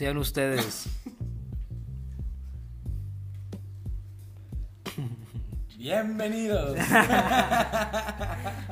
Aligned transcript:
Sean 0.00 0.16
ustedes. 0.16 0.88
Bienvenidos 5.76 6.74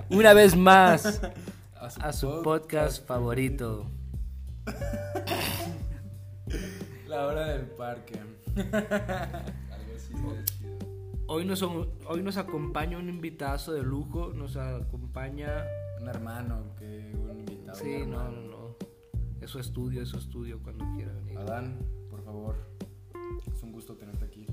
una 0.09 0.33
vez 0.33 0.57
más 0.57 1.21
a 2.01 2.15
su 2.15 2.41
podcast 2.43 3.07
favorito. 3.07 3.91
La 7.07 7.27
hora 7.27 7.49
del 7.49 7.67
parque. 7.73 8.23
Hoy 11.27 11.45
nos, 11.45 11.63
hoy 11.63 12.23
nos 12.23 12.39
acompaña 12.39 12.97
un 12.97 13.11
invitado 13.11 13.75
de 13.75 13.83
lujo, 13.83 14.33
nos 14.33 14.57
acompaña... 14.57 15.63
Un 16.01 16.09
hermano, 16.09 16.75
que 16.79 17.13
un 17.15 17.41
invitado. 17.41 17.79
Sí, 17.79 18.07
no, 18.07 18.31
no. 18.31 18.48
Es 19.41 19.51
su 19.51 19.59
estudio, 19.59 20.03
es 20.03 20.09
su 20.09 20.19
estudio 20.19 20.61
cuando 20.63 20.85
quiera 20.95 21.13
venir. 21.13 21.39
Adán, 21.39 21.79
por 22.11 22.23
favor. 22.25 22.57
Es 23.55 23.63
un 23.63 23.73
gusto 23.73 23.97
tenerte 23.97 24.25
aquí. 24.25 24.47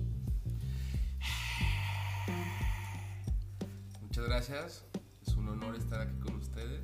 Muchas 4.02 4.26
gracias. 4.26 4.86
Es 5.26 5.36
un 5.36 5.50
honor 5.50 5.76
estar 5.76 6.02
aquí 6.02 6.18
con 6.20 6.36
ustedes. 6.36 6.82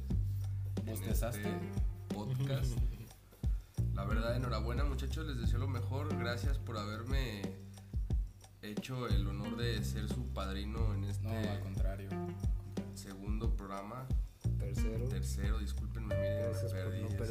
¿Bostezaste? 0.86 1.42
Este 1.42 2.14
podcast. 2.14 2.78
La 3.94 4.06
verdad, 4.06 4.36
enhorabuena 4.36 4.84
muchachos, 4.84 5.28
les 5.28 5.38
deseo 5.40 5.60
lo 5.60 5.68
mejor. 5.68 6.18
Gracias 6.18 6.58
por 6.58 6.78
haberme 6.78 7.42
hecho 8.62 9.08
el 9.08 9.28
honor 9.28 9.58
de 9.58 9.84
ser 9.84 10.08
su 10.10 10.28
padrino 10.34 10.94
en 10.94 11.04
este 11.06 11.24
No, 11.28 11.32
al 11.52 11.60
contrario. 11.62 12.10
segundo 12.96 13.56
programa. 13.56 14.08
Tercero. 14.58 15.08
Tercero, 15.08 15.60
me 15.60 15.88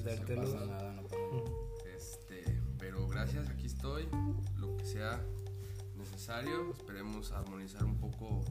no 0.04 0.42
pasa 0.42 0.66
nada, 0.66 0.92
no 0.92 1.02
pasa 1.02 1.16
nada. 1.32 1.50
Este, 1.96 2.44
pero 2.78 3.06
gracias, 3.08 3.48
aquí 3.48 3.66
estoy. 3.66 4.08
Lo 4.56 4.76
que 4.76 4.84
sea 4.84 5.20
necesario. 5.96 6.72
Esperemos 6.72 7.32
armonizar 7.32 7.84
un 7.84 7.98
poco 7.98 8.44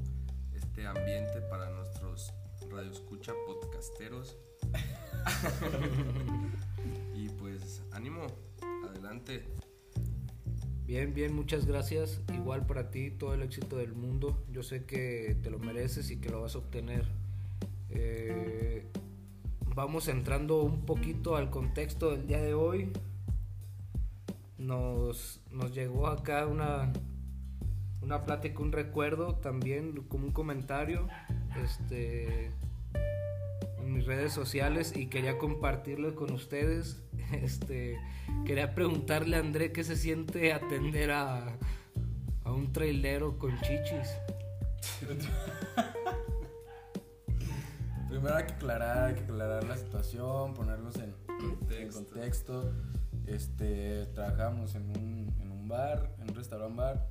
este 0.53 0.85
ambiente 0.85 1.41
para 1.49 1.69
nuestros 1.71 2.33
radioescucha 2.71 3.33
podcasteros. 3.47 4.37
y 7.15 7.29
pues, 7.29 7.81
ánimo, 7.91 8.27
adelante. 8.87 9.45
Bien, 10.85 11.13
bien, 11.13 11.33
muchas 11.33 11.65
gracias. 11.65 12.21
Igual 12.33 12.65
para 12.65 12.89
ti, 12.89 13.11
todo 13.11 13.33
el 13.33 13.43
éxito 13.43 13.77
del 13.77 13.93
mundo. 13.93 14.43
Yo 14.51 14.63
sé 14.63 14.85
que 14.85 15.37
te 15.41 15.49
lo 15.49 15.59
mereces 15.59 16.09
y 16.11 16.17
que 16.17 16.29
lo 16.29 16.41
vas 16.41 16.55
a 16.55 16.59
obtener. 16.59 17.05
Eh, 17.89 18.89
vamos 19.75 20.07
entrando 20.07 20.61
un 20.61 20.85
poquito 20.85 21.35
al 21.35 21.49
contexto 21.49 22.11
del 22.11 22.27
día 22.27 22.41
de 22.41 22.53
hoy. 22.53 22.91
Nos, 24.57 25.41
nos 25.51 25.73
llegó 25.73 26.07
acá 26.07 26.45
una, 26.45 26.91
una 28.01 28.25
plática, 28.25 28.59
un 28.61 28.71
recuerdo 28.71 29.35
también, 29.35 30.03
como 30.07 30.27
un 30.27 30.33
comentario 30.33 31.07
este, 31.63 32.51
en 33.79 33.93
mis 33.93 34.05
redes 34.05 34.33
sociales 34.33 34.93
y 34.95 35.07
quería 35.07 35.37
compartirlo 35.37 36.15
con 36.15 36.31
ustedes. 36.31 37.03
Este, 37.29 37.95
quería 38.43 38.73
preguntarle 38.73 39.35
a 39.35 39.39
André 39.39 39.71
qué 39.71 39.83
se 39.83 39.95
siente 39.95 40.51
atender 40.51 41.11
a, 41.11 41.59
a 42.43 42.51
un 42.51 42.73
trailero 42.73 43.37
con 43.37 43.55
chichis. 43.61 44.09
Primero 48.19 48.35
hay 48.35 48.47
que 48.47 48.53
aclarar, 48.53 49.05
hay 49.05 49.15
que 49.15 49.21
aclarar 49.21 49.63
la 49.63 49.77
situación, 49.77 50.53
ponerlos 50.53 50.97
en 50.97 51.03
en 51.03 51.55
Contexto. 51.55 52.03
contexto. 52.03 52.73
Este, 53.25 54.07
trabajamos 54.07 54.75
en 54.75 54.89
un, 54.89 55.33
en 55.39 55.49
un 55.49 55.69
bar, 55.69 56.17
en 56.19 56.29
un 56.29 56.35
restaurant 56.35 56.75
bar, 56.75 57.07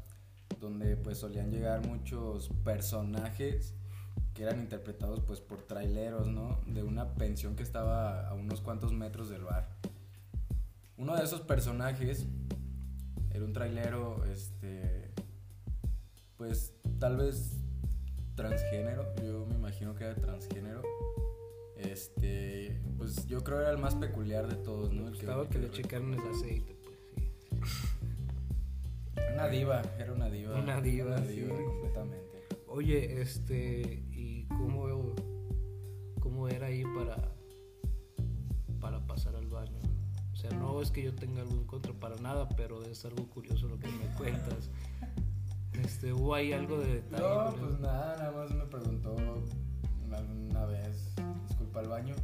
donde 0.61 0.99
pues 0.99 1.17
solían 1.17 1.51
llegar 1.51 1.87
muchos 1.87 2.51
personajes 2.63 3.73
que 4.35 4.43
eran 4.43 4.61
interpretados 4.61 5.21
pues 5.21 5.41
por 5.41 5.63
traileros, 5.63 6.29
¿no? 6.29 6.61
De 6.67 6.83
una 6.83 7.15
pensión 7.15 7.57
que 7.57 7.63
estaba 7.63 8.29
a 8.29 8.35
unos 8.35 8.61
cuantos 8.61 8.93
metros 8.93 9.31
del 9.31 9.45
bar. 9.45 9.67
Uno 10.99 11.17
de 11.17 11.25
esos 11.25 11.41
personajes 11.41 12.27
era 13.31 13.47
un 13.47 13.55
trailero, 13.55 14.27
este, 14.27 15.11
pues 16.37 16.75
tal 16.99 17.17
vez 17.17 17.57
transgénero, 18.35 19.15
yo 19.25 19.47
me 19.47 19.55
imagino 19.55 19.95
que 19.95 20.05
era 20.05 20.15
transgénero. 20.15 20.83
Este, 21.99 22.81
pues 22.97 23.27
yo 23.27 23.43
creo 23.43 23.61
era 23.61 23.73
el 23.73 23.79
más 23.79 23.97
peculiar 23.97 24.47
de 24.47 24.55
todos, 24.55 24.93
¿no? 24.93 25.09
El 25.09 25.49
que 25.49 25.59
le 25.59 25.69
checaran 25.73 26.15
el 26.15 26.21
aceite, 26.21 26.77
pues 26.85 26.97
sí. 27.13 27.29
Una 29.35 29.49
diva, 29.49 29.83
era 29.99 30.13
una 30.13 30.31
diva. 30.31 30.61
Una 30.61 30.81
diva, 30.81 31.17
Una 31.17 31.21
diva 31.23 31.57
sí. 31.57 31.65
completamente. 31.65 32.47
Oye, 32.69 33.21
este, 33.21 34.05
¿y 34.13 34.45
cómo, 34.45 35.13
cómo 36.21 36.47
era 36.47 36.69
ahí 36.69 36.85
para, 36.85 37.17
para 38.81 39.05
pasar 39.05 39.35
al 39.35 39.49
baño? 39.49 39.81
O 40.33 40.37
sea, 40.37 40.51
no 40.51 40.81
es 40.81 40.93
que 40.93 41.03
yo 41.03 41.13
tenga 41.17 41.43
algo 41.43 41.55
en 41.55 41.65
contra 41.65 41.93
para 41.95 42.15
nada, 42.19 42.49
pero 42.51 42.81
es 42.85 43.05
algo 43.07 43.29
curioso 43.29 43.67
lo 43.67 43.77
que 43.77 43.89
me 43.89 44.07
cuentas. 44.17 44.71
Este, 45.73 46.13
¿hubo 46.13 46.33
ahí 46.33 46.53
algo 46.53 46.79
de 46.79 46.95
detalle? 47.03 47.25
No, 47.25 47.57
pues 47.57 47.81
nada, 47.81 48.17
nada 48.19 48.31
más 48.31 48.55
me 48.55 48.67
preguntó 48.67 49.17
una, 50.07 50.21
una 50.21 50.65
vez, 50.67 51.13
disculpa 51.79 51.81
al 51.81 51.89
baño. 51.89 52.15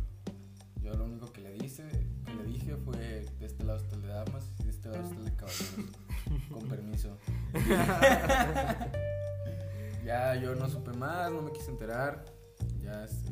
Yo 0.81 0.93
lo 0.95 1.05
único 1.05 1.33
que 1.33 1.41
le 1.41 1.53
dije, 1.53 1.85
que 2.27 2.35
le 2.35 2.45
dije 2.45 2.77
fue 2.77 2.97
de 3.39 3.47
este 3.47 3.65
lado 3.65 3.79
está 3.79 3.97
el 3.97 4.03
de 4.03 4.09
damas 4.09 4.51
y 4.61 4.65
de 4.65 4.71
este 4.71 4.89
lado 4.89 5.03
está 5.05 5.17
el 5.17 5.25
de 5.25 5.35
caballeros. 5.37 5.97
Con 6.53 6.69
permiso. 6.69 7.17
ya 10.05 10.35
yo 10.37 10.55
no 10.55 10.69
supe 10.69 10.93
más, 10.93 11.33
no 11.33 11.43
me 11.43 11.53
quise 11.53 11.71
enterar. 11.71 12.25
Ya 12.81 13.05
este, 13.05 13.31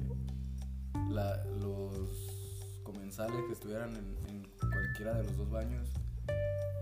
la- 1.11 1.45
los 1.61 2.81
comensales 2.83 3.37
que 3.47 3.53
estuvieran 3.53 3.95
en, 3.97 4.17
en 4.29 4.49
cualquiera 4.71 5.15
de 5.15 5.25
los 5.25 5.37
dos 5.37 5.51
baños 5.51 5.89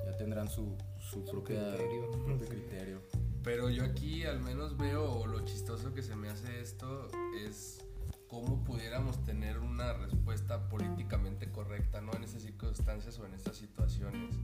ya 0.06 0.16
tendrán 0.16 0.48
su, 0.48 0.76
su, 0.98 1.24
Su 1.26 1.32
propia- 1.32 1.74
criterio. 1.76 2.12
su 2.12 2.24
propio 2.24 2.46
criterio. 2.48 3.02
Pero 3.42 3.70
yo 3.70 3.84
aquí 3.84 4.24
al 4.24 4.40
menos 4.40 4.76
veo 4.76 5.26
lo 5.26 5.40
chistoso 5.44 5.92
que 5.94 6.02
se 6.02 6.14
me 6.14 6.28
hace 6.28 6.60
esto 6.60 7.08
es 7.44 7.84
cómo 8.30 8.62
pudiéramos 8.62 9.24
tener 9.24 9.58
una 9.58 9.92
respuesta 9.92 10.68
políticamente 10.68 11.50
correcta, 11.50 12.00
¿no? 12.00 12.12
En 12.14 12.22
esas 12.22 12.42
circunstancias 12.42 13.18
o 13.18 13.26
en 13.26 13.34
estas 13.34 13.56
situaciones. 13.56 14.36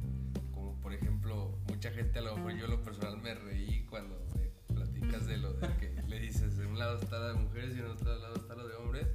Como 0.52 0.74
por 0.80 0.92
ejemplo, 0.92 1.56
mucha 1.68 1.92
gente 1.92 2.18
a 2.18 2.22
lo 2.22 2.36
mejor 2.36 2.56
yo 2.56 2.66
lo 2.66 2.82
personal 2.82 3.16
me 3.18 3.34
reí 3.34 3.86
cuando 3.88 4.18
me 4.34 4.50
platicas 4.74 5.26
de 5.26 5.36
lo 5.36 5.52
de 5.52 5.68
que 5.76 6.02
le 6.08 6.18
dices, 6.18 6.56
de 6.58 6.66
un 6.66 6.78
lado 6.78 6.98
está 6.98 7.20
la 7.20 7.28
de 7.28 7.34
mujeres 7.34 7.76
y 7.76 7.78
en 7.78 7.86
otro 7.86 8.12
lado 8.18 8.34
está 8.34 8.56
lo 8.56 8.66
de 8.66 8.74
hombres. 8.74 9.06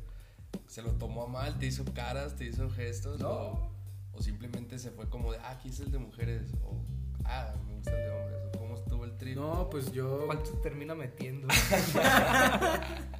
Se 0.68 0.82
lo 0.82 0.92
tomó 0.94 1.24
a 1.24 1.28
mal, 1.28 1.59
te 1.59 1.66
hizo 1.66 1.84
caras, 1.94 2.38
te 2.38 2.46
hizo 2.46 2.70
gestos 2.70 3.20
No. 3.20 3.30
o, 3.30 3.72
o 4.14 4.22
simplemente 4.22 4.80
se 4.80 4.92
fue 4.92 5.09
como 5.09 5.34
de, 5.34 5.40
ah, 5.40 5.52
aquí 5.52 5.68
es 5.68 5.82
el 5.82 5.92
de 5.92 5.98
mujeres 5.98 6.53
o, 6.64 6.82
ah, 7.26 7.53
me 7.68 7.76
gusta 7.76 7.92
el 7.92 8.06
de 8.06 8.09
hombres 8.09 8.40
o 8.48 8.58
cómo 8.58 8.76
estuvo 8.76 9.03
el 9.03 9.18
trip. 9.18 9.36
No, 9.36 9.70
pues 9.70 9.92
yo. 9.92 10.26
¿Cuál 10.28 10.46
se 10.46 10.53
termina 10.58 10.96
metiendo? 10.96 11.50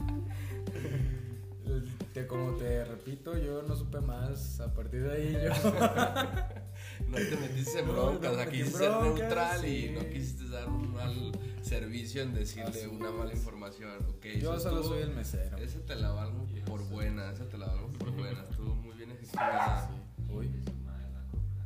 Como 2.32 2.54
te 2.54 2.86
repito, 2.86 3.38
yo 3.38 3.62
no 3.64 3.76
supe 3.76 4.00
más. 4.02 4.60
A 4.62 4.74
partir 4.74 5.04
de 5.04 5.12
ahí 5.12 5.34
yo. 5.34 5.52
No 7.08 7.18
te 7.18 7.36
metiste 7.38 7.80
en 7.80 7.88
No, 7.88 7.94
broncas, 7.94 8.34
no 8.34 8.40
aquí 8.42 8.58
quisiste 8.60 8.78
ser 8.80 8.92
neutral 8.92 9.62
sí. 9.62 9.86
y 9.86 9.90
no 9.92 10.10
quisiste 10.10 10.48
dar 10.50 10.68
un 10.70 10.94
mal 10.94 11.32
servicio 11.62 12.22
en 12.24 12.34
decirle 12.34 12.70
Así 12.70 12.86
una 12.88 13.12
mala 13.12 13.34
información. 13.34 13.92
Okay, 14.18 14.40
yo 14.40 14.58
solo 14.60 14.78
estuvo- 14.78 14.94
soy 14.96 15.04
el 15.04 15.12
mesero. 15.14 15.58
Ese 15.58 15.80
te 15.80 15.96
la 15.96 16.12
valgo 16.12 16.48
por 16.66 16.82
buena, 16.90 17.32
ese 17.32 17.44
te 17.46 17.58
la 17.58 17.68
valgo 17.68 17.88
por 17.90 18.12
buena, 18.18 18.42
estuvo 18.50 18.74
muy 18.76 18.96
bien 18.96 19.12
ejecutada. 19.12 19.90
Sí. 19.90 20.32
Uy, 20.34 20.50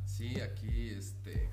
Sí, 0.04 0.40
aquí, 0.40 0.90
este, 0.90 1.50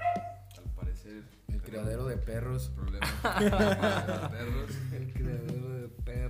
al 0.58 0.64
parecer... 0.76 1.24
el 1.50 1.62
criadero 1.62 2.06
de 2.06 2.16
perros. 2.18 2.70
Problemas 2.76 3.10
los 3.24 4.30
perros. 4.32 4.72
El 4.94 5.14
criadero 5.14 5.22
de 5.24 5.38
perros. 5.38 5.43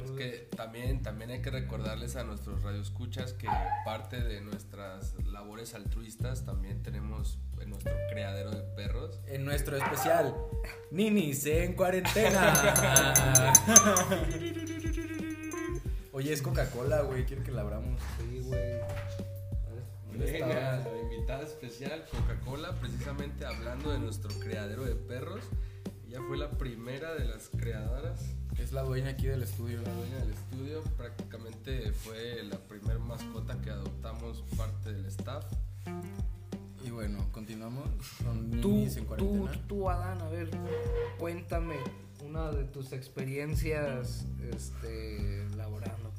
Es 0.04 0.12
que 0.12 0.48
también, 0.56 1.02
también 1.02 1.32
hay 1.32 1.42
que 1.42 1.50
recordarles 1.50 2.16
a 2.16 2.24
nuestros 2.24 2.62
radioescuchas 2.62 3.34
que 3.34 3.48
parte 3.86 4.22
de 4.22 4.42
nuestras 4.42 5.14
labores 5.26 5.74
altruistas 5.74 6.46
también 6.46 6.84
tenemos 6.84 7.40
en 7.62 7.70
nuestro 7.70 7.94
criadero 8.12 8.52
de 8.52 8.62
perros. 8.76 9.20
En 9.28 9.46
nuestro 9.46 9.78
especial, 9.78 10.36
Ninis 10.92 11.46
en 11.46 11.74
cuarentena. 11.74 12.54
Oye, 16.12 16.32
es 16.32 16.42
Coca-Cola, 16.42 17.02
güey. 17.02 17.26
Quiero 17.26 17.44
que 17.44 17.52
la 17.52 17.62
abramos. 17.62 18.00
Sí, 18.20 18.40
güey. 18.42 18.62
Venga, 20.16 20.78
la 20.78 21.02
invitada 21.02 21.42
especial, 21.44 22.06
Coca-Cola, 22.12 22.80
precisamente 22.80 23.46
hablando 23.46 23.92
de 23.92 24.00
nuestro 24.00 24.30
criadero 24.40 24.84
de 24.84 24.96
perros. 24.96 25.44
Ella 26.08 26.20
fue 26.28 26.38
la 26.38 26.52
primera 26.52 27.16
de 27.16 27.26
las 27.26 27.50
creadoras, 27.50 28.22
Es 28.60 28.72
la 28.72 28.84
dueña 28.84 29.10
aquí 29.12 29.28
del 29.28 29.44
estudio. 29.44 29.82
la 29.82 29.94
dueña 29.94 30.18
del 30.20 30.32
estudio. 30.32 30.82
Prácticamente 30.98 31.92
fue 31.92 32.44
la 32.44 32.58
primer 32.60 33.00
mascota 33.00 33.60
que 33.62 33.70
adoptamos 33.70 34.44
parte 34.58 34.94
del 34.94 35.06
staff. 35.08 35.46
Y 36.86 36.90
bueno, 36.90 37.26
continuamos 37.32 37.88
con 38.24 38.52
Tú, 38.62 38.84
en 38.84 38.94
tú, 38.96 39.06
cuarentena. 39.06 39.68
tú, 39.68 39.90
Adán, 39.90 40.22
a 40.22 40.28
ver, 40.30 40.50
cuéntame 41.18 41.76
una 42.26 42.52
de 42.52 42.66
tus 42.66 42.92
experiencias 42.94 44.26
este, 44.52 45.46
laborando, 45.56 46.12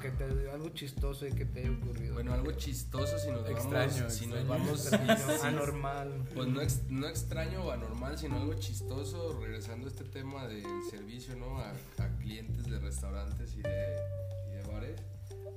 que 0.00 0.10
te, 0.10 0.24
algo 0.50 0.68
chistoso 0.70 1.26
y 1.26 1.32
que 1.32 1.44
te 1.44 1.60
haya 1.60 1.70
ocurrido. 1.72 2.14
Bueno, 2.14 2.32
algo 2.32 2.52
chistoso 2.52 3.18
si 3.18 3.30
nos 3.30 3.48
Extraño, 3.48 3.92
vamos, 3.96 4.12
si 4.14 4.26
nos 4.26 4.46
vamos 4.46 4.86
Extraño, 4.86 5.42
anormal. 5.44 6.28
Pues 6.34 6.48
no, 6.48 6.60
ex- 6.60 6.82
no 6.88 7.06
extraño 7.08 7.64
o 7.64 7.70
anormal, 7.70 8.18
sino 8.18 8.36
algo 8.36 8.54
chistoso, 8.54 9.38
regresando 9.40 9.86
a 9.86 9.90
este 9.90 10.04
tema 10.04 10.46
del 10.46 10.64
servicio, 10.90 11.36
¿no? 11.36 11.58
A, 11.58 11.70
a 11.98 12.16
clientes 12.18 12.66
de 12.70 12.78
restaurantes 12.78 13.54
y 13.54 13.62
de, 13.62 13.96
y 14.50 14.54
de 14.56 14.62
bares. 14.72 15.00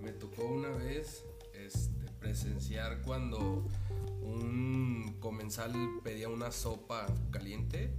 Me 0.01 0.11
tocó 0.11 0.45
una 0.45 0.69
vez 0.69 1.23
este, 1.53 2.05
presenciar 2.19 3.01
cuando 3.03 3.67
un 4.21 5.17
comensal 5.19 5.73
pedía 6.03 6.29
una 6.29 6.51
sopa 6.51 7.05
caliente 7.31 7.93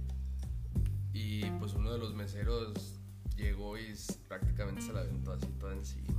y 1.13 1.45
pues 1.59 1.73
uno 1.73 1.91
de 1.91 1.99
los 1.99 2.13
meseros 2.15 2.99
llegó 3.35 3.77
y 3.77 3.95
prácticamente 4.27 4.81
se 4.81 4.93
la 4.93 5.01
aventó 5.01 5.33
así 5.33 5.47
toda 5.59 5.73
encima. 5.73 6.13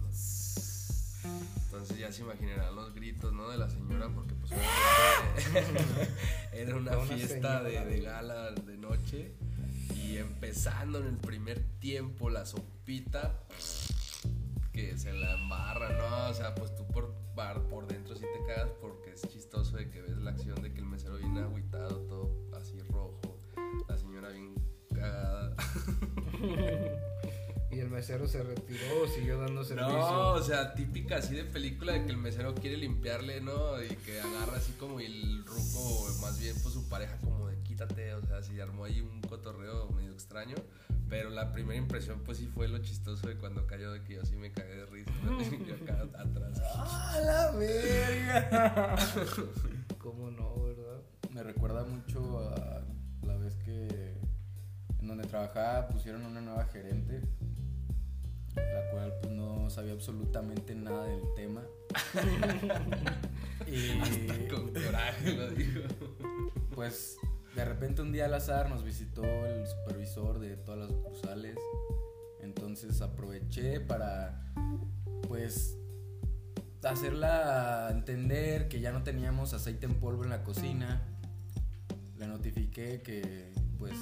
Entonces 1.67 1.99
ya 1.99 2.13
se 2.13 2.23
imaginarán 2.23 2.77
los 2.77 2.95
gritos, 2.95 3.33
¿no? 3.33 3.49
De 3.49 3.57
la 3.57 3.69
señora 3.69 4.09
porque 4.09 4.35
pues 4.35 4.53
era 6.53 6.77
una, 6.77 6.97
fiesta 6.99 7.63
de, 7.63 7.85
de 7.85 8.01
gala 8.01 8.53
de 8.53 8.77
noche 8.77 9.35
y 9.97 10.19
empezando 10.19 10.99
en 10.99 11.07
el 11.07 11.17
primer 11.17 11.63
tiempo 11.81 12.31
la 12.31 12.47
sopita 12.47 13.41
que 14.73 14.97
se 14.99 15.13
la 15.13 15.35
embarra, 15.35 15.97
¿no? 15.97 16.31
O 16.31 16.35
sea, 16.35 16.55
pues 16.55 16.75
tú 16.77 16.87
por 16.87 17.24
mesero 28.05 28.29
se 28.29 28.43
retiró 28.43 29.03
o 29.03 29.07
siguió 29.09 29.39
dando 29.39 29.65
servicio. 29.65 29.97
No, 29.97 30.33
o 30.33 30.43
sea, 30.43 30.75
típica 30.75 31.17
así 31.17 31.35
de 31.35 31.45
película 31.45 31.95
de 31.95 32.05
que 32.05 32.11
el 32.11 32.19
mesero 32.19 32.55
quiere 32.55 32.77
limpiarle, 32.77 33.41
¿no? 33.41 33.83
Y 33.83 33.89
que 33.89 34.21
agarra 34.21 34.59
así 34.59 34.73
como 34.73 35.01
el 35.01 35.43
ruco, 35.47 36.07
más 36.21 36.39
bien 36.39 36.55
pues 36.63 36.75
su 36.75 36.87
pareja 36.91 37.17
como 37.23 37.49
de 37.49 37.59
quítate, 37.63 38.13
o 38.13 38.21
sea, 38.27 38.43
si 38.43 38.61
armó 38.61 38.85
ahí 38.85 39.01
un 39.01 39.23
cotorreo 39.23 39.89
medio 39.89 40.13
extraño. 40.13 40.55
Pero 41.09 41.31
la 41.31 41.51
primera 41.53 41.79
impresión 41.79 42.21
pues 42.25 42.37
sí 42.37 42.47
fue 42.47 42.69
lo 42.69 42.77
chistoso 42.81 43.27
de 43.27 43.39
cuando 43.39 43.67
cayó 43.67 43.91
de 43.91 44.03
que 44.03 44.17
yo 44.17 44.25
sí 44.27 44.37
me 44.37 44.53
cagué 44.53 44.77
de 44.77 44.87
risa. 44.87 45.11
¿no? 45.25 45.41
Y 45.41 45.65
yo 45.65 45.75
acá 45.75 46.03
atrás. 46.03 46.61
¡Ah, 46.75 47.21
la 47.25 47.51
verga! 47.53 48.97
¿Cómo 49.99 50.31
no, 50.31 50.63
verdad? 50.63 51.01
Me 51.31 51.43
recuerda 51.43 51.85
mucho 51.85 52.39
a 52.51 52.83
la 53.27 53.37
vez 53.39 53.57
que 53.65 54.15
en 55.05 55.09
donde 55.09 55.27
trabajaba 55.27 55.89
pusieron 55.89 56.25
una 56.25 56.41
nueva 56.41 56.65
gerente, 56.65 57.23
la 58.57 58.91
cual 58.91 59.13
pues 59.21 59.33
no 59.33 59.71
sabía 59.71 59.93
absolutamente 59.93 60.75
nada 60.75 61.05
del 61.05 61.23
tema. 61.35 61.63
y 63.67 64.49
Con 64.49 64.73
coraje 64.73 65.33
lo 65.35 65.51
digo. 65.51 65.83
pues 66.75 67.17
de 67.55 67.65
repente 67.65 68.03
un 68.03 68.13
día 68.13 68.27
al 68.27 68.35
azar 68.35 68.69
nos 68.69 68.83
visitó 68.85 69.25
el 69.25 69.67
supervisor 69.67 70.39
de 70.39 70.57
todas 70.57 70.81
las 70.81 70.91
sucursales. 70.91 71.57
Entonces 72.41 73.01
aproveché 73.01 73.81
para 73.81 74.53
pues 75.29 75.77
hacerla 76.83 77.89
entender 77.91 78.69
que 78.69 78.81
ya 78.81 78.93
no 78.93 79.03
teníamos 79.03 79.55
aceite 79.55 79.87
en 79.87 79.95
polvo 79.95 80.25
en 80.25 80.31
la 80.31 80.43
cocina. 80.43 81.03
Le 82.19 82.27
notifiqué 82.27 83.03
que 83.03 83.53
pues 83.79 83.95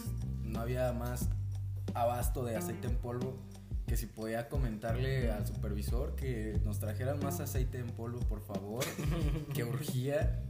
no 0.42 0.60
había 0.60 0.92
más 0.92 1.28
abasto 1.94 2.44
de 2.44 2.56
aceite 2.56 2.88
en 2.88 2.96
polvo, 2.96 3.36
que 3.92 3.98
si 3.98 4.06
podía 4.06 4.48
comentarle 4.48 5.30
al 5.30 5.46
supervisor 5.46 6.16
que 6.16 6.58
nos 6.64 6.78
trajeran 6.80 7.20
más 7.20 7.40
aceite 7.40 7.76
en 7.76 7.88
polvo, 7.88 8.20
por 8.20 8.40
favor, 8.40 8.82
que 9.54 9.64
urgía. 9.64 10.40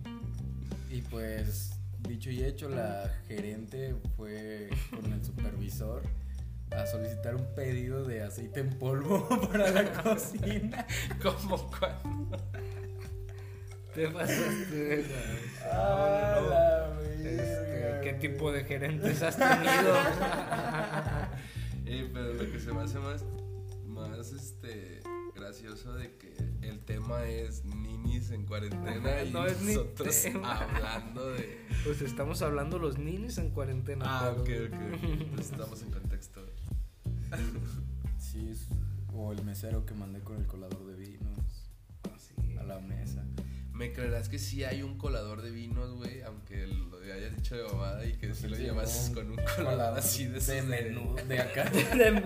Y 0.89 1.03
pues 1.03 1.73
dicho 2.07 2.31
y 2.31 2.45
hecho, 2.45 2.69
la 2.69 3.11
gerente 3.27 3.97
fue 4.17 4.71
con 4.95 5.13
el 5.13 5.25
supervisor 5.25 6.03
a 6.71 6.87
solicitar 6.87 7.35
un 7.35 7.45
pedido 7.57 8.05
de 8.05 8.23
aceite 8.23 8.61
en 8.61 8.71
polvo 8.79 9.29
para 9.51 9.73
la 9.73 9.93
cocina. 10.05 10.87
Como 11.21 11.69
cuando. 11.69 12.39
Te 13.93 14.07
pasaste 14.09 15.05
la- 15.63 15.73
¡Ah, 15.73 16.93
Este, 17.17 18.01
¿Qué 18.05 18.13
tipo 18.21 18.53
de 18.53 18.63
gerentes 18.63 19.21
has 19.21 19.37
tenido? 19.37 19.95
Eh, 21.95 22.11
pero 22.13 22.33
lo 22.33 22.51
que 22.51 22.59
se 22.59 22.73
me 22.73 22.81
hace 22.81 22.99
más, 22.99 23.25
más 23.87 24.33
este, 24.33 25.03
gracioso 25.35 25.93
de 25.95 26.17
que 26.17 26.35
el 26.63 26.81
tema 26.85 27.25
es 27.27 27.65
ninis 27.65 28.31
en 28.31 28.47
cuarentena 28.47 29.23
y 29.25 29.31
No 29.31 29.47
es 29.47 29.61
mi 29.61 29.75
nosotros 29.75 30.25
hablando 30.43 31.31
de... 31.33 31.59
pues 31.85 32.01
estamos 32.01 32.41
hablando 32.41 32.79
los 32.79 32.99
ninis 32.99 33.37
en 33.39 33.51
cuarentena. 33.51 34.05
Ah, 34.09 34.31
ok, 34.31 34.45
pero- 34.45 34.65
ok. 34.67 35.31
Pues 35.35 35.51
estamos 35.51 35.83
en 35.83 35.91
contexto. 35.91 36.41
Sí, 38.19 38.49
es- 38.51 38.69
o 39.15 39.33
el 39.33 39.45
mesero 39.45 39.85
que 39.85 39.93
mandé 39.95 40.21
con 40.21 40.37
el 40.39 40.47
colador 40.47 40.87
de 40.87 40.97
vinos 40.97 41.69
Así. 42.15 42.57
a 42.59 42.63
la 42.63 42.79
mesa. 42.81 43.23
Me 43.83 43.93
creerás 43.93 44.29
que 44.29 44.39
sí 44.39 44.63
hay 44.63 44.83
un 44.83 44.97
colador 44.97 45.43
de 45.43 45.51
vinos, 45.51 45.91
güey, 45.95 46.23
aunque 46.23 46.69
lo 46.69 46.99
hayas 47.13 47.35
dicho 47.35 47.57
de 47.57 47.65
mamada 47.65 48.07
y 48.07 48.13
que 48.13 48.29
Pues 48.29 48.39
si 48.39 48.45
él 48.47 48.51
lo 48.53 48.57
llevó 48.59 48.83
con 49.15 49.31
un 49.33 49.41
colador 49.57 49.99
así 49.99 50.27
de, 50.27 50.39
de 50.39 50.63
menú, 50.63 51.17
de 51.29 51.39
acá, 51.41 51.65
De 51.69 52.11
menú. 52.13 52.23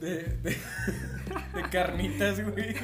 de, 0.00 0.14
de, 0.24 0.50
de 0.52 1.62
carnitas, 1.70 2.40
güey. 2.42 2.74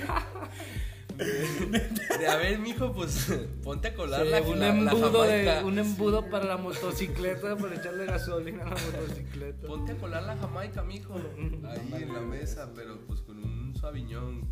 De, 1.19 2.27
a 2.29 2.37
ver, 2.37 2.59
mijo, 2.59 2.93
pues 2.93 3.27
ponte 3.63 3.89
a 3.89 3.95
colar 3.95 4.23
Sí, 4.25 4.31
la, 4.31 4.41
un, 4.43 4.59
la- 4.61 4.73
la 4.75 4.93
embudo 4.93 5.23
de, 5.23 5.45
jamaica. 5.45 5.65
un 5.67 5.79
embudo 5.79 6.31
para 6.31 6.45
la 6.45 6.57
motocicleta, 6.57 7.57
para 7.57 7.75
echarle 7.77 8.07
gasolina 8.07 8.63
a 8.65 8.71
la 8.71 8.77
motocicleta. 8.81 9.67
Ponte 9.67 9.93
a 9.93 9.97
colar 9.97 10.23
la 10.25 10.37
jamaica, 10.37 10.83
mijo. 10.83 11.15
Ahí 11.15 12.03
en 12.03 12.13
la 12.15 12.21
mesa, 12.21 12.71
pero 12.75 13.01
pues 13.07 13.21
con 13.23 13.39
un 13.43 13.75
sabiñón. 13.77 14.47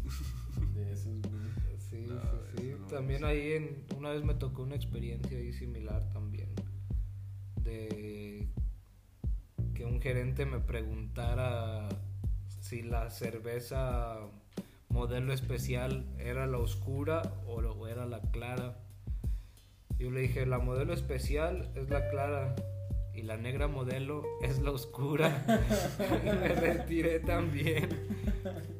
De 0.74 0.92
esos, 0.92 1.20
güey. 1.22 1.78
Sí, 1.78 2.04
No, 2.06 2.14
no 2.16 2.37
También 2.90 3.24
ahí 3.24 3.52
en, 3.52 3.84
una 3.96 4.10
vez 4.10 4.24
me 4.24 4.34
tocó 4.34 4.62
una 4.62 4.74
experiencia 4.74 5.36
ahí 5.36 5.52
similar 5.52 6.08
también. 6.12 6.48
De 7.62 8.48
que 9.74 9.84
un 9.84 10.00
gerente 10.00 10.46
me 10.46 10.58
preguntara 10.58 11.88
si 12.60 12.82
la 12.82 13.10
cerveza 13.10 14.18
modelo 14.88 15.32
especial 15.32 16.06
era 16.18 16.46
la 16.46 16.58
oscura 16.58 17.22
o 17.46 17.86
era 17.86 18.06
la 18.06 18.20
clara. 18.30 18.78
Yo 19.98 20.10
le 20.10 20.20
dije, 20.20 20.46
la 20.46 20.58
modelo 20.58 20.92
especial 20.94 21.70
es 21.74 21.90
la 21.90 22.08
clara 22.08 22.54
y 23.14 23.22
la 23.22 23.36
negra 23.36 23.68
modelo 23.68 24.24
es 24.42 24.60
la 24.60 24.70
oscura. 24.70 25.44
me 26.24 26.48
retiré 26.48 27.20
también. 27.20 27.88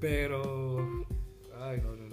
Pero, 0.00 1.06
ay, 1.60 1.80
no, 1.82 1.96
no. 1.96 2.07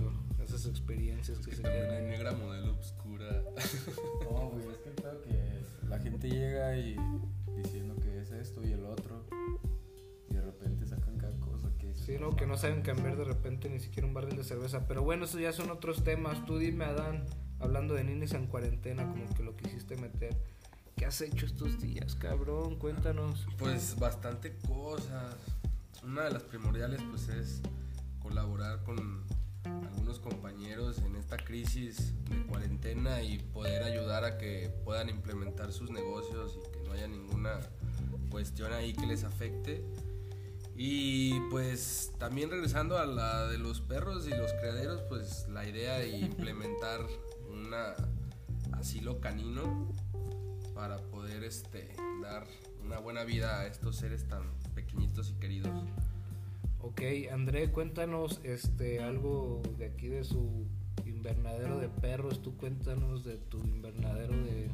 Esas 0.66 0.80
experiencias 0.80 1.38
Es 1.38 1.46
que 1.46 1.52
que 1.52 1.58
se 1.58 1.62
quedan 1.62 2.08
negra 2.08 2.32
modelo 2.32 2.72
obscura. 2.72 3.44
No, 4.24 4.50
güey, 4.50 4.68
es 4.68 4.78
que 4.80 4.90
pedo 4.90 5.22
que 5.22 5.88
la 5.88 6.00
gente 6.00 6.28
llega 6.28 6.76
y 6.76 6.96
diciendo 7.56 7.96
que 8.02 8.20
es 8.20 8.32
esto 8.32 8.66
y 8.66 8.72
el 8.72 8.84
otro. 8.84 9.28
Y 10.28 10.34
de 10.34 10.42
repente 10.42 10.88
sacan 10.88 11.18
cada 11.20 11.38
cosa 11.40 11.70
que 11.78 11.94
Sí, 11.94 12.18
no, 12.20 12.36
que 12.36 12.48
no 12.48 12.58
saben 12.58 12.82
cambiar 12.82 13.16
de 13.16 13.26
repente 13.26 13.70
ni 13.70 13.80
siquiera 13.80 14.08
un 14.08 14.16
barril 14.16 14.38
de 14.38 14.44
cerveza. 14.44 14.88
Pero 14.88 15.04
bueno, 15.04 15.26
esos 15.26 15.40
ya 15.40 15.54
son 15.54 15.70
otros 15.70 16.04
temas. 16.04 16.44
Tú 16.48 16.58
dime, 16.58 16.86
Adán, 16.86 17.26
hablando 17.60 17.94
de 17.94 18.04
ninis 18.04 18.34
en 18.34 18.48
cuarentena, 18.48 19.08
como 19.08 19.32
que 19.36 19.44
lo 19.44 19.56
quisiste 19.56 19.96
meter. 19.98 20.36
¿Qué 20.96 21.06
has 21.06 21.22
hecho 21.22 21.46
estos 21.46 21.80
días, 21.80 22.16
cabrón? 22.16 22.80
Cuéntanos. 22.80 23.46
Pues 23.60 24.00
bastante 24.00 24.58
cosas. 24.68 25.36
Una 26.04 26.24
de 26.24 26.32
las 26.32 26.44
primordiales 26.44 27.02
pues 27.12 27.30
es 27.30 27.62
colaborar 28.20 28.82
con 28.84 29.24
algunos 29.96 30.20
compañeros 30.20 30.98
en 31.00 31.16
esta 31.16 31.38
crisis 31.38 32.14
de 32.30 32.44
cuarentena 32.48 33.22
y 33.22 33.40
poder 33.40 33.82
ayudar 33.84 34.26
a 34.26 34.38
que 34.38 34.70
puedan 34.84 35.08
implementar 35.08 35.72
sus 35.72 35.90
negocios 35.90 36.60
y 36.60 36.72
que 36.72 36.86
no 36.86 36.92
haya 36.92 37.08
ninguna 37.08 37.62
cuestión 38.30 38.74
ahí 38.74 38.94
que 38.94 39.06
les 39.06 39.24
afecte. 39.24 39.86
Y 40.76 41.40
pues 41.50 42.12
también 42.20 42.52
regresando 42.52 42.98
a 42.98 43.06
la 43.06 43.48
de 43.48 43.58
los 43.58 43.80
perros 43.80 44.28
y 44.28 44.32
los 44.32 44.52
criaderos, 44.54 45.02
pues 45.08 45.48
la 45.48 45.66
idea 45.66 45.98
de 46.00 46.10
implementar 46.10 47.00
una 47.50 47.96
asilo 48.74 49.22
canino 49.22 49.94
para 50.74 50.98
poder 50.98 51.46
este 51.46 51.96
dar 52.22 52.46
una 52.84 53.00
buena 53.00 53.24
vida 53.24 53.62
a 53.62 53.68
estos 53.68 53.96
seres 53.96 54.28
tan 54.28 54.52
pequeñitos 54.74 55.30
y 55.30 55.34
queridos. 55.36 55.72
Ok, 56.88 57.02
André, 57.32 57.72
cuéntanos 57.72 58.40
este, 58.44 59.02
algo 59.02 59.64
de 59.80 59.88
aquí 59.88 60.08
de 60.08 60.24
su 60.24 60.68
invernadero 61.04 61.80
de 61.80 61.90
perros. 61.90 62.44
Tú 62.44 62.56
cuéntanos 62.58 63.24
de 63.24 63.38
tu 63.38 63.58
invernadero 63.58 64.38
de... 64.44 64.70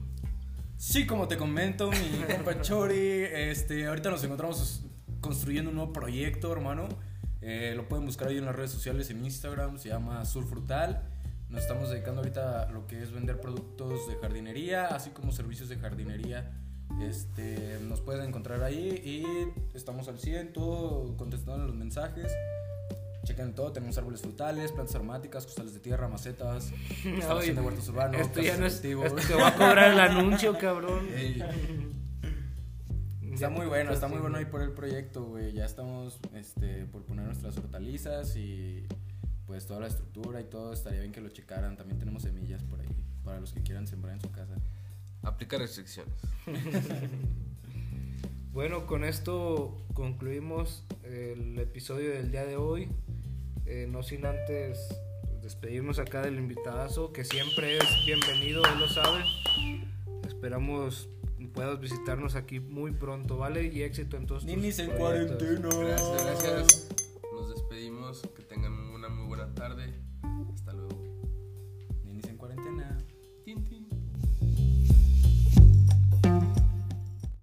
Sí, 0.76 1.08
como 1.08 1.30
te 1.30 1.38
comento, 1.38 1.90
mi 1.90 2.34
compa 2.36 2.60
Chori, 2.60 3.24
este, 3.32 3.88
ahorita 3.88 4.10
nos 4.10 4.22
encontramos 4.26 4.84
construyendo 5.22 5.70
un 5.70 5.78
nuevo 5.78 5.94
proyecto, 5.94 6.52
hermano. 6.52 6.90
Eh, 7.40 7.76
lo 7.78 7.88
pueden 7.88 8.06
buscar 8.06 8.28
ahí 8.28 8.40
en 8.40 8.46
las 8.46 8.58
redes 8.58 8.72
sociales, 8.72 9.10
en 9.10 9.24
Instagram, 9.24 9.78
se 9.78 9.88
llama 9.88 10.26
Sur 10.26 10.44
Frutal. 10.44 11.08
Nos 11.48 11.62
estamos 11.62 11.92
dedicando 11.92 12.20
ahorita 12.20 12.64
a 12.64 12.72
lo 12.72 12.88
que 12.88 13.02
es 13.02 13.14
vender 13.14 13.40
productos 13.40 14.10
de 14.10 14.18
jardinería, 14.18 14.88
así 14.88 15.12
como 15.12 15.32
servicios 15.32 15.70
de 15.70 15.78
jardinería. 15.78 16.52
Este, 17.00 17.80
nos 17.88 18.02
pueden 18.02 18.28
encontrar 18.28 18.64
ahí 18.64 19.02
y 19.04 19.26
estamos 19.76 20.08
al 20.08 20.20
100, 20.20 20.54
todo 20.54 21.16
contestando 21.18 21.66
los 21.66 21.76
mensajes. 21.76 22.32
Chequen 23.24 23.54
todo, 23.54 23.72
tenemos 23.72 23.98
árboles 23.98 24.22
frutales, 24.22 24.72
plantas 24.72 24.96
aromáticas, 24.96 25.46
costales 25.46 25.74
de 25.74 25.80
tierra, 25.80 26.08
macetas, 26.08 26.72
instalación 27.06 27.56
de 27.56 27.62
huertos 27.62 27.88
urbanos, 27.90 28.22
Esto 28.22 28.42
ya 28.42 28.58
no 28.58 28.66
es... 28.66 28.74
cultivos. 28.74 29.06
esto 29.06 29.22
te 29.28 29.34
va 29.36 29.50
a 29.50 29.54
cobrar 29.54 29.94
el 29.94 30.00
anuncio, 30.00 30.58
cabrón. 30.58 31.08
Ey, 31.16 31.44
Está 33.34 33.50
muy 33.50 33.66
bueno, 33.66 33.92
está 33.92 34.08
muy 34.08 34.20
bueno 34.20 34.38
ahí 34.38 34.46
por 34.46 34.62
el 34.62 34.72
proyecto, 34.72 35.26
güey. 35.26 35.52
Ya 35.54 35.66
estamos 35.66 36.20
este, 36.36 36.86
por 36.86 37.04
poner 37.06 37.26
nuestras 37.26 37.58
hortalizas 37.58 38.36
y 38.36 38.86
pues 39.48 39.66
toda 39.66 39.80
la 39.80 39.88
estructura 39.88 40.40
y 40.42 40.44
todo. 40.44 40.74
Estaría 40.74 41.00
bien 41.00 41.12
que 41.12 41.22
lo 41.22 41.30
checaran. 41.30 41.76
También 41.76 41.98
tenemos 41.98 42.22
semillas 42.22 42.62
por 42.62 42.80
ahí 42.82 42.88
para 43.24 43.40
los 43.40 43.52
que 43.52 43.64
quieran 43.64 43.88
sembrar 43.88 44.14
en 44.14 44.22
su 44.22 44.30
casa. 44.32 44.54
Aplica 45.24 45.58
restricciones. 45.58 46.14
Bueno, 48.54 48.86
con 48.86 49.06
esto 49.06 49.82
concluimos 49.94 50.84
el 51.06 51.58
episodio 51.58 52.10
del 52.10 52.32
día 52.32 52.46
de 52.46 52.58
hoy. 52.58 52.90
Eh, 53.66 53.88
no 53.90 54.04
sin 54.04 54.26
antes 54.26 54.94
despedirnos 55.42 56.00
acá 56.00 56.22
del 56.22 56.36
invitadazo, 56.36 57.14
que 57.14 57.24
siempre 57.24 57.78
es 57.78 57.86
bienvenido, 58.06 58.62
él 58.66 58.78
lo 58.78 58.90
sabe. 58.90 59.24
Esperamos 60.28 61.08
puedas 61.54 61.80
visitarnos 61.80 62.36
aquí 62.36 62.60
muy 62.60 62.92
pronto, 62.92 63.38
¿vale? 63.38 63.66
Y 63.68 63.84
éxito 63.84 64.18
en 64.18 64.26
todos 64.26 64.44
tus 64.44 64.52
Ninis 64.56 64.80
en 64.80 64.92
proyectos. 64.92 65.38
cuarentena. 65.38 65.76
Gracias, 65.76 66.44
gracias. 66.44 66.88